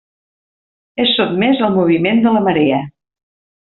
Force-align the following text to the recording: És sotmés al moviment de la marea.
És 1.05 1.13
sotmés 1.19 1.63
al 1.69 1.79
moviment 1.79 2.27
de 2.27 2.35
la 2.39 2.45
marea. 2.51 2.85